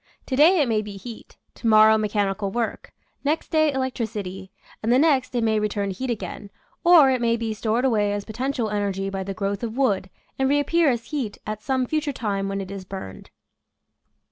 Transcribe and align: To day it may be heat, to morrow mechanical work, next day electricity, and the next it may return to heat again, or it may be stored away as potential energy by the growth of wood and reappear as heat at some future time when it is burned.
To 0.25 0.35
day 0.35 0.59
it 0.59 0.67
may 0.67 0.81
be 0.81 0.97
heat, 0.97 1.37
to 1.53 1.67
morrow 1.67 1.95
mechanical 1.95 2.49
work, 2.49 2.91
next 3.23 3.49
day 3.51 3.71
electricity, 3.71 4.51
and 4.81 4.91
the 4.91 4.97
next 4.97 5.35
it 5.35 5.43
may 5.43 5.59
return 5.59 5.89
to 5.89 5.95
heat 5.95 6.09
again, 6.09 6.49
or 6.83 7.11
it 7.11 7.21
may 7.21 7.37
be 7.37 7.53
stored 7.53 7.85
away 7.85 8.11
as 8.11 8.25
potential 8.25 8.71
energy 8.71 9.11
by 9.11 9.23
the 9.23 9.35
growth 9.35 9.61
of 9.61 9.77
wood 9.77 10.09
and 10.39 10.49
reappear 10.49 10.89
as 10.89 11.03
heat 11.09 11.37
at 11.45 11.61
some 11.61 11.85
future 11.85 12.11
time 12.13 12.49
when 12.49 12.61
it 12.61 12.71
is 12.71 12.83
burned. 12.83 13.29